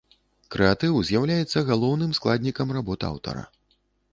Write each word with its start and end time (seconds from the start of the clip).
Крэатыў 0.53 0.95
з'яўляецца 1.09 1.63
галоўным 1.69 2.11
складнікам 2.19 2.67
работ 2.79 2.99
аўтара. 3.11 3.43